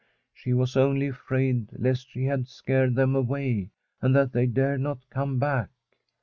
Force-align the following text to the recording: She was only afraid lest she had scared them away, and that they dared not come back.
She 0.33 0.51
was 0.51 0.75
only 0.75 1.09
afraid 1.09 1.69
lest 1.73 2.09
she 2.09 2.23
had 2.25 2.47
scared 2.47 2.95
them 2.95 3.15
away, 3.15 3.69
and 4.01 4.15
that 4.15 4.31
they 4.33 4.47
dared 4.47 4.81
not 4.81 5.07
come 5.11 5.37
back. 5.37 5.69